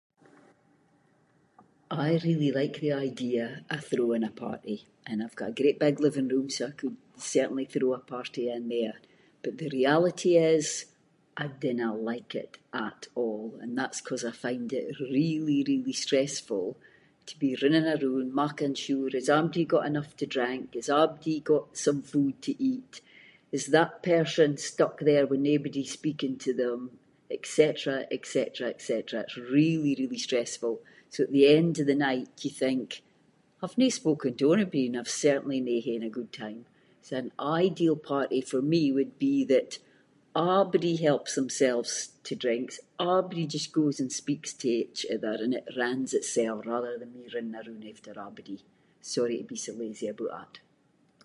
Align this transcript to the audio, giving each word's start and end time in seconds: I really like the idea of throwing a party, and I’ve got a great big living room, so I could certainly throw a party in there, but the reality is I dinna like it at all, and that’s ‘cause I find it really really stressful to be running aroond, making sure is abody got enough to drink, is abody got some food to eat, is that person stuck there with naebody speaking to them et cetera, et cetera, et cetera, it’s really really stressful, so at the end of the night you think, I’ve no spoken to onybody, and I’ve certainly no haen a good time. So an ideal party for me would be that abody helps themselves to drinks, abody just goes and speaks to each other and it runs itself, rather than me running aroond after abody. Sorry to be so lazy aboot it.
I 1.91 2.19
really 2.23 2.51
like 2.51 2.75
the 2.79 2.93
idea 2.93 3.63
of 3.75 3.83
throwing 3.89 4.23
a 4.23 4.31
party, 4.43 4.77
and 5.09 5.19
I’ve 5.21 5.35
got 5.41 5.51
a 5.53 5.59
great 5.61 5.77
big 5.85 5.95
living 6.05 6.29
room, 6.33 6.47
so 6.51 6.63
I 6.69 6.77
could 6.79 6.97
certainly 7.35 7.65
throw 7.69 7.91
a 7.93 8.07
party 8.15 8.43
in 8.55 8.65
there, 8.75 8.97
but 9.43 9.53
the 9.57 9.69
reality 9.79 10.31
is 10.53 10.65
I 11.35 11.45
dinna 11.61 11.89
like 12.09 12.33
it 12.43 12.53
at 12.89 13.01
all, 13.21 13.47
and 13.61 13.71
that’s 13.79 14.03
‘cause 14.09 14.23
I 14.31 14.33
find 14.45 14.67
it 14.79 14.87
really 15.17 15.39
really 15.71 15.95
stressful 16.05 16.65
to 17.29 17.33
be 17.43 17.59
running 17.63 17.87
aroond, 17.95 18.29
making 18.43 18.75
sure 18.85 19.11
is 19.21 19.33
abody 19.37 19.63
got 19.75 19.89
enough 19.91 20.11
to 20.19 20.25
drink, 20.35 20.65
is 20.81 20.89
abody 21.01 21.35
got 21.53 21.67
some 21.85 22.01
food 22.11 22.35
to 22.45 22.53
eat, 22.73 22.93
is 23.57 23.65
that 23.75 24.01
person 24.11 24.49
stuck 24.69 24.95
there 25.09 25.25
with 25.27 25.41
naebody 25.47 25.85
speaking 25.97 26.35
to 26.45 26.51
them 26.63 26.79
et 27.37 27.45
cetera, 27.57 27.97
et 28.15 28.25
cetera, 28.35 28.67
et 28.73 28.81
cetera, 28.89 29.19
it’s 29.23 29.37
really 29.57 29.93
really 30.01 30.21
stressful, 30.27 30.73
so 31.13 31.19
at 31.27 31.33
the 31.37 31.47
end 31.59 31.73
of 31.77 31.87
the 31.89 32.01
night 32.09 32.33
you 32.45 32.51
think, 32.65 32.87
I’ve 33.63 33.77
no 33.83 33.89
spoken 34.01 34.31
to 34.35 34.49
onybody, 34.53 34.85
and 34.87 34.97
I’ve 34.99 35.21
certainly 35.27 35.59
no 35.61 35.77
haen 35.87 36.03
a 36.09 36.17
good 36.19 36.33
time. 36.43 36.61
So 37.05 37.11
an 37.23 37.29
ideal 37.63 37.97
party 38.13 38.41
for 38.51 38.61
me 38.73 38.83
would 38.97 39.13
be 39.27 39.35
that 39.53 39.71
abody 40.55 40.95
helps 41.07 41.31
themselves 41.35 41.91
to 42.27 42.33
drinks, 42.43 42.75
abody 43.13 43.45
just 43.55 43.69
goes 43.79 43.97
and 44.01 44.11
speaks 44.21 44.51
to 44.61 44.67
each 44.81 45.01
other 45.15 45.33
and 45.43 45.53
it 45.59 45.77
runs 45.83 46.11
itself, 46.19 46.59
rather 46.73 46.93
than 46.99 47.15
me 47.15 47.23
running 47.35 47.57
aroond 47.59 47.85
after 47.93 48.13
abody. 48.27 48.59
Sorry 49.13 49.35
to 49.39 49.43
be 49.53 49.59
so 49.67 49.71
lazy 49.83 50.07
aboot 50.11 50.39
it. 50.43 50.55